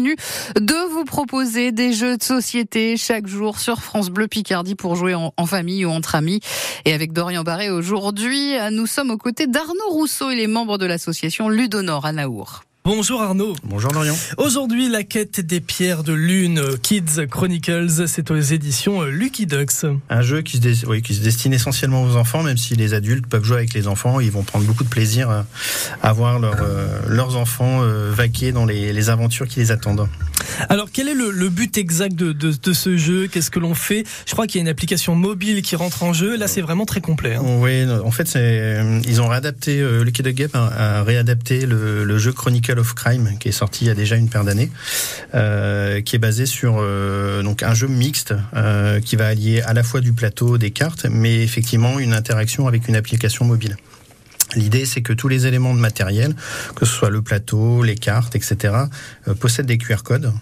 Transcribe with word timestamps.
de 0.00 0.92
vous 0.92 1.04
proposer 1.04 1.72
des 1.72 1.92
jeux 1.92 2.16
de 2.16 2.22
société 2.22 2.96
chaque 2.96 3.26
jour 3.26 3.58
sur 3.58 3.82
France 3.82 4.10
Bleu 4.10 4.28
Picardie 4.28 4.74
pour 4.74 4.96
jouer 4.96 5.14
en, 5.14 5.46
famille 5.46 5.84
ou 5.84 5.90
entre 5.90 6.14
amis. 6.14 6.40
Et 6.84 6.92
avec 6.92 7.12
Dorian 7.12 7.42
Barré 7.42 7.70
aujourd'hui, 7.70 8.54
nous 8.72 8.86
sommes 8.86 9.10
aux 9.10 9.18
côtés 9.18 9.46
d'Arnaud 9.46 9.90
Rousseau. 9.90 10.30
Il 10.30 10.40
est 10.40 10.46
membre 10.46 10.78
de 10.78 10.86
l'association 10.86 11.48
Ludonor 11.48 12.06
à 12.06 12.12
Naour. 12.12 12.62
Bonjour 12.84 13.20
Arnaud. 13.22 13.54
Bonjour 13.62 13.92
Dorian. 13.92 14.16
Aujourd'hui, 14.38 14.88
la 14.88 15.02
quête 15.02 15.40
des 15.40 15.60
pierres 15.60 16.02
de 16.02 16.14
lune, 16.14 16.62
Kids 16.82 17.26
Chronicles, 17.30 18.08
c'est 18.08 18.30
aux 18.30 18.40
éditions 18.40 19.02
Lucky 19.02 19.44
Ducks. 19.46 19.84
Un 20.08 20.22
jeu 20.22 20.40
qui 20.40 20.56
se, 20.56 20.62
dé- 20.62 20.86
oui, 20.86 21.02
qui 21.02 21.14
se 21.14 21.20
destine 21.20 21.52
essentiellement 21.52 22.02
aux 22.02 22.16
enfants, 22.16 22.42
même 22.42 22.56
si 22.56 22.74
les 22.76 22.94
adultes 22.94 23.26
peuvent 23.26 23.44
jouer 23.44 23.58
avec 23.58 23.74
les 23.74 23.86
enfants. 23.86 24.18
Ils 24.18 24.30
vont 24.32 24.42
prendre 24.44 24.64
beaucoup 24.64 24.82
de 24.84 24.88
plaisir 24.88 25.44
à, 26.02 26.12
voir 26.14 26.38
leur, 26.38 26.56
euh, 26.62 27.00
leurs 27.06 27.36
enfants 27.36 27.82
euh, 27.82 28.10
vaquer 28.12 28.50
dans 28.50 28.64
les, 28.64 28.94
les 28.94 29.10
aventures 29.10 29.46
qui 29.46 29.60
les 29.60 29.72
attendent. 29.72 30.08
Alors, 30.68 30.88
quel 30.92 31.08
est 31.08 31.14
le, 31.14 31.48
but 31.48 31.76
exact 31.78 32.14
de, 32.14 32.32
de, 32.32 32.52
de 32.52 32.72
ce 32.72 32.96
jeu? 32.96 33.26
Qu'est-ce 33.26 33.50
que 33.50 33.58
l'on 33.58 33.74
fait? 33.74 34.04
Je 34.26 34.32
crois 34.32 34.46
qu'il 34.46 34.58
y 34.58 34.60
a 34.60 34.62
une 34.62 34.68
application 34.68 35.14
mobile 35.14 35.62
qui 35.62 35.76
rentre 35.76 36.02
en 36.02 36.12
jeu. 36.12 36.36
Là, 36.36 36.48
c'est 36.48 36.60
vraiment 36.60 36.86
très 36.86 37.00
complet. 37.00 37.34
hein. 37.34 37.42
Oui, 37.44 37.84
en 38.04 38.10
fait, 38.10 38.28
c'est, 38.28 38.82
ils 39.06 39.20
ont 39.20 39.28
réadapté, 39.28 39.80
euh, 39.80 40.04
Lucky 40.04 40.22
Duck 40.22 40.34
Game 40.34 40.50
a, 40.54 41.02
réadapté 41.02 41.66
le, 41.66 42.18
jeu 42.18 42.32
Chronicle 42.32 42.78
of 42.78 42.94
Crime, 42.94 43.36
qui 43.38 43.48
est 43.48 43.52
sorti 43.52 43.84
il 43.84 43.88
y 43.88 43.90
a 43.90 43.94
déjà 43.94 44.16
une 44.16 44.28
paire 44.28 44.44
d'années, 44.44 44.70
euh, 45.34 46.00
qui 46.02 46.16
est 46.16 46.18
basé 46.18 46.46
sur 46.46 46.76
euh, 46.78 47.42
donc 47.42 47.62
un 47.62 47.74
jeu 47.74 47.88
mixte 47.88 48.34
euh, 48.54 49.00
qui 49.00 49.16
va 49.16 49.28
allier 49.28 49.62
à 49.62 49.72
la 49.72 49.82
fois 49.82 50.00
du 50.00 50.12
plateau, 50.12 50.58
des 50.58 50.70
cartes, 50.70 51.06
mais 51.10 51.42
effectivement 51.42 51.98
une 51.98 52.12
interaction 52.12 52.66
avec 52.68 52.88
une 52.88 52.96
application 52.96 53.44
mobile. 53.44 53.76
L'idée, 54.56 54.84
c'est 54.84 55.02
que 55.02 55.12
tous 55.12 55.28
les 55.28 55.46
éléments 55.46 55.74
de 55.74 55.80
matériel, 55.80 56.34
que 56.74 56.84
ce 56.84 56.92
soit 56.92 57.10
le 57.10 57.22
plateau, 57.22 57.82
les 57.82 57.94
cartes, 57.94 58.34
etc., 58.36 58.74
euh, 59.28 59.34
possèdent 59.34 59.66
des 59.66 59.78
QR 59.78 60.02
codes 60.02 60.32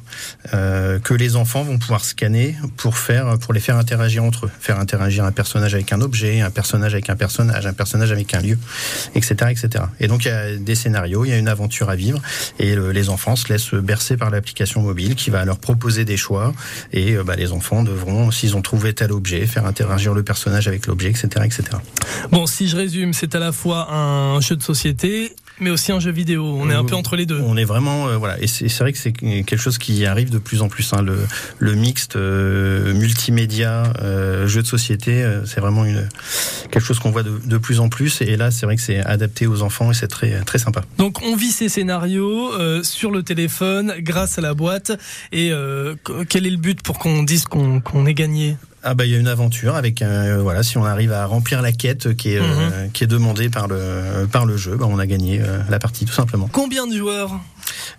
euh, 0.54 0.98
que 0.98 1.14
les 1.14 1.36
enfants 1.36 1.62
vont 1.62 1.78
pouvoir 1.78 2.04
scanner 2.04 2.56
pour 2.76 2.96
faire, 2.96 3.38
pour 3.38 3.52
les 3.52 3.60
faire 3.60 3.76
interagir 3.76 4.24
entre 4.24 4.46
eux, 4.46 4.50
faire 4.60 4.78
interagir 4.78 5.24
un 5.24 5.32
personnage 5.32 5.74
avec 5.74 5.92
un 5.92 6.00
objet, 6.00 6.40
un 6.40 6.50
personnage 6.50 6.94
avec 6.94 7.10
un 7.10 7.16
personnage, 7.16 7.66
un 7.66 7.72
personnage 7.72 8.12
avec 8.12 8.34
un 8.34 8.40
lieu, 8.40 8.58
etc., 9.14 9.50
etc. 9.50 9.84
Et 10.00 10.08
donc 10.08 10.24
il 10.24 10.28
y 10.28 10.30
a 10.30 10.56
des 10.56 10.74
scénarios, 10.74 11.24
il 11.24 11.30
y 11.30 11.32
a 11.32 11.38
une 11.38 11.48
aventure 11.48 11.90
à 11.90 11.96
vivre, 11.96 12.20
et 12.58 12.76
les 12.76 13.08
enfants 13.08 13.36
se 13.36 13.48
laissent 13.48 13.74
bercer 13.74 14.16
par 14.16 14.30
l'application 14.30 14.82
mobile 14.82 15.14
qui 15.14 15.30
va 15.30 15.44
leur 15.44 15.58
proposer 15.58 16.04
des 16.04 16.16
choix, 16.16 16.54
et 16.92 17.14
euh, 17.14 17.24
bah, 17.24 17.36
les 17.36 17.52
enfants 17.52 17.82
devront, 17.82 18.30
s'ils 18.30 18.56
ont 18.56 18.62
trouvé 18.62 18.92
tel 18.92 19.12
objet, 19.12 19.46
faire 19.46 19.66
interagir 19.66 20.14
le 20.14 20.22
personnage 20.22 20.68
avec 20.68 20.86
l'objet, 20.86 21.10
etc., 21.10 21.28
etc. 21.44 21.62
Bon, 22.30 22.46
si 22.46 22.68
je 22.68 22.76
résume, 22.76 23.12
c'est 23.12 23.34
à 23.34 23.38
la 23.38 23.52
fois 23.52 23.92
un 23.92 23.97
jeu 24.40 24.56
de 24.56 24.62
société, 24.62 25.32
mais 25.60 25.70
aussi 25.70 25.90
un 25.92 26.00
jeu 26.00 26.10
vidéo. 26.12 26.44
On 26.60 26.70
est 26.70 26.74
un 26.74 26.84
peu 26.84 26.94
entre 26.94 27.16
les 27.16 27.26
deux. 27.26 27.40
On 27.44 27.56
est 27.56 27.64
vraiment 27.64 28.08
euh, 28.08 28.16
voilà 28.16 28.40
et 28.40 28.46
c'est 28.46 28.78
vrai 28.78 28.92
que 28.92 28.98
c'est 28.98 29.12
quelque 29.12 29.56
chose 29.56 29.78
qui 29.78 30.06
arrive 30.06 30.30
de 30.30 30.38
plus 30.38 30.62
en 30.62 30.68
plus 30.68 30.92
hein, 30.92 31.02
le 31.02 31.16
le 31.58 31.74
mixte 31.74 32.16
euh, 32.16 32.94
multimédia 32.94 33.92
euh, 34.02 34.46
jeu 34.46 34.62
de 34.62 34.66
société 34.66 35.22
euh, 35.24 35.44
c'est 35.46 35.60
vraiment 35.60 35.84
une 35.84 36.08
quelque 36.70 36.84
chose 36.84 36.98
qu'on 37.00 37.10
voit 37.10 37.22
de, 37.24 37.32
de 37.44 37.58
plus 37.58 37.80
en 37.80 37.88
plus 37.88 38.20
et 38.20 38.36
là 38.36 38.50
c'est 38.50 38.66
vrai 38.66 38.76
que 38.76 38.82
c'est 38.82 39.00
adapté 39.00 39.46
aux 39.46 39.62
enfants 39.62 39.90
et 39.90 39.94
c'est 39.94 40.08
très 40.08 40.40
très 40.44 40.58
sympa. 40.58 40.82
Donc, 40.98 41.22
on 41.22 41.34
vit 41.36 41.50
ces 41.50 41.68
scénarios 41.68 42.52
euh, 42.54 42.82
sur 42.82 43.10
le 43.10 43.22
téléphone 43.22 43.94
grâce 43.98 44.38
à 44.38 44.42
la 44.42 44.54
boîte. 44.54 44.92
Et 45.32 45.50
euh, 45.52 45.94
qu- 46.04 46.24
quel 46.28 46.46
est 46.46 46.50
le 46.50 46.56
but 46.56 46.82
pour 46.82 46.98
qu'on 46.98 47.22
dise 47.22 47.44
qu'on 47.44 47.80
qu'on 47.80 48.06
ait 48.06 48.14
gagné? 48.14 48.56
Ah 48.84 48.94
bah 48.94 49.04
il 49.04 49.10
y 49.10 49.14
a 49.16 49.18
une 49.18 49.28
aventure 49.28 49.74
avec 49.74 50.02
euh, 50.02 50.38
voilà 50.40 50.62
si 50.62 50.78
on 50.78 50.84
arrive 50.84 51.12
à 51.12 51.26
remplir 51.26 51.62
la 51.62 51.72
quête 51.72 52.16
qui 52.16 52.34
est 52.34 52.40
euh, 52.40 52.86
qui 52.92 53.02
est 53.02 53.08
demandée 53.08 53.48
par 53.48 53.66
le 53.66 54.28
par 54.30 54.46
le 54.46 54.56
jeu 54.56 54.76
bah, 54.76 54.86
on 54.88 55.00
a 55.00 55.06
gagné 55.06 55.40
euh, 55.40 55.58
la 55.68 55.78
partie 55.80 56.04
tout 56.04 56.12
simplement. 56.12 56.48
Combien 56.52 56.86
de 56.86 56.96
joueurs? 56.96 57.40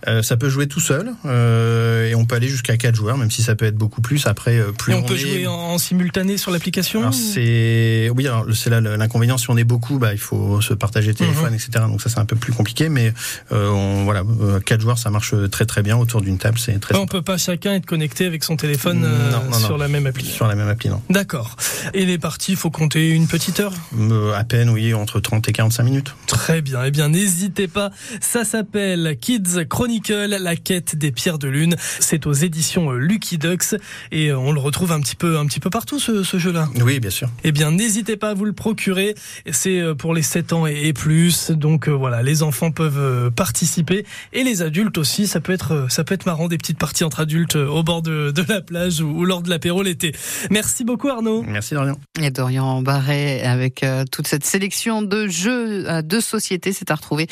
Euh, 0.07 0.21
ça 0.23 0.37
peut 0.37 0.47
jouer 0.47 0.67
tout 0.67 0.79
seul 0.79 1.11
euh, 1.25 2.07
et 2.07 2.15
on 2.15 2.25
peut 2.25 2.35
aller 2.35 2.47
jusqu'à 2.47 2.77
quatre 2.77 2.95
joueurs 2.95 3.17
même 3.17 3.29
si 3.31 3.41
ça 3.43 3.55
peut 3.55 3.65
être 3.65 3.75
beaucoup 3.75 3.99
plus 3.99 4.27
après 4.27 4.57
euh, 4.57 4.71
plus 4.71 4.93
Et 4.93 4.95
on 4.95 5.03
peut 5.03 5.15
est- 5.15 5.17
jouer 5.17 5.47
en, 5.47 5.51
en 5.53 5.77
simultané 5.77 6.37
sur 6.37 6.51
l'application 6.51 7.11
c'est 7.11 8.09
oui 8.15 8.25
alors 8.27 8.45
c'est 8.55 8.69
là 8.69 8.79
l'inconvénient 8.79 9.37
si 9.37 9.49
on 9.49 9.57
est 9.57 9.63
beaucoup 9.65 9.99
bah 9.99 10.13
il 10.13 10.17
faut 10.19 10.61
se 10.61 10.73
partager 10.73 11.13
téléphone 11.13 11.53
etc 11.53 11.83
donc 11.87 12.01
ça 12.01 12.09
c'est 12.09 12.19
un 12.19 12.25
peu 12.25 12.37
plus 12.37 12.53
compliqué 12.53 12.87
mais 12.87 13.13
euh, 13.51 13.67
on 13.69 14.05
voilà 14.05 14.23
euh, 14.41 14.59
quatre 14.61 14.79
joueurs 14.81 14.97
ça 14.97 15.09
marche 15.09 15.33
très 15.51 15.65
très 15.65 15.83
bien 15.83 15.97
autour 15.97 16.21
d'une 16.21 16.37
table 16.37 16.57
c'est 16.59 16.79
très 16.79 16.95
On 16.95 16.99
sympa. 17.01 17.11
peut 17.17 17.21
pas 17.21 17.37
chacun 17.37 17.73
être 17.73 17.85
connecté 17.85 18.25
avec 18.25 18.43
son 18.45 18.55
téléphone 18.55 19.03
euh, 19.03 19.31
Non, 19.31 19.43
non, 19.43 19.49
non. 19.51 19.59
sur 19.59 19.77
la 19.77 19.89
même 19.89 20.05
appli. 20.07 20.25
sur 20.25 20.47
la 20.47 20.55
même 20.55 20.69
appli 20.69 20.89
non 20.89 21.01
D'accord. 21.09 21.57
Et 21.93 22.05
les 22.05 22.17
parties, 22.17 22.55
faut 22.55 22.69
compter 22.71 23.09
une 23.09 23.27
petite 23.27 23.59
heure? 23.59 23.73
Euh, 23.99 24.33
à 24.33 24.43
peine 24.43 24.69
oui 24.69 24.93
entre 24.93 25.19
30 25.19 25.47
et 25.49 25.51
45 25.51 25.83
minutes 25.83 26.15
Très 26.27 26.61
bien. 26.61 26.83
Eh 26.85 26.91
bien, 26.91 27.09
n'hésitez 27.09 27.67
pas. 27.67 27.91
Ça 28.21 28.43
s'appelle 28.45 29.17
Kids 29.19 29.65
Chronicle, 29.89 30.37
la 30.39 30.55
quête 30.55 30.95
des 30.95 31.11
pierres 31.11 31.39
de 31.39 31.47
lune. 31.47 31.75
C'est 31.99 32.27
aux 32.27 32.33
éditions 32.33 32.91
euh, 32.91 32.97
Lucky 32.99 33.39
Ducks 33.39 33.73
et 34.11 34.27
euh, 34.27 34.37
on 34.37 34.51
le 34.51 34.59
retrouve 34.59 34.91
un 34.91 34.99
petit 35.01 35.15
peu, 35.15 35.39
un 35.39 35.47
petit 35.47 35.59
peu 35.59 35.71
partout 35.71 35.97
ce, 35.97 36.21
ce 36.21 36.37
jeu-là. 36.37 36.69
oui 36.81 36.99
bien 36.99 37.09
sûr 37.09 37.27
Eh 37.43 37.51
bien, 37.51 37.71
n'hésitez 37.71 38.15
pas 38.15 38.29
à 38.29 38.33
vous 38.35 38.45
le 38.45 38.53
procurer. 38.53 39.15
C'est 39.49 39.79
euh, 39.79 39.95
pour 39.95 40.13
les 40.13 40.21
7 40.21 40.53
ans 40.53 40.67
et 40.67 40.93
plus. 40.93 41.49
Donc 41.49 41.89
euh, 41.89 41.91
voilà, 41.91 42.21
les 42.21 42.43
enfants 42.43 42.69
peuvent 42.69 43.31
participer 43.31 44.05
et 44.31 44.43
les 44.43 44.61
adultes 44.61 44.99
aussi. 44.99 45.25
Ça 45.25 45.39
peut 45.39 45.53
être, 45.53 45.87
ça 45.89 46.03
peut 46.03 46.13
être 46.13 46.27
marrant 46.27 46.47
des 46.47 46.59
petites 46.59 46.77
parties 46.77 47.03
entre 47.03 47.21
adultes 47.21 47.55
au 47.55 47.81
bord 47.81 48.03
de, 48.03 48.29
de 48.29 48.45
la 48.47 48.61
plage 48.61 49.01
ou, 49.01 49.07
ou 49.07 49.25
lors 49.25 49.41
de 49.41 49.49
l'apéro 49.49 49.81
l'été. 49.81 50.11
Merci 50.51 50.83
beaucoup 50.83 51.09
Arnaud. 51.09 51.41
merci 51.47 51.73
Dorian 51.73 51.97
Et 52.21 52.29
Dorian 52.29 52.83
Barret 52.83 53.41
avec 53.41 53.81
euh, 53.81 54.05
toute 54.11 54.27
cette 54.27 54.45
sélection 54.45 55.01
de 55.01 55.27
jeux 55.27 56.03
de 56.03 56.19
société, 56.19 56.73
c'est 56.73 56.91
à 56.91 56.95
retrouver 56.95 57.25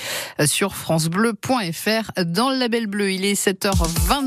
sur 0.47 0.75
francebleu.fr 0.75 2.11
le 2.49 2.57
label 2.57 2.87
bleu. 2.87 3.11
Il 3.11 3.25
est 3.25 3.41
7h22. 3.41 4.25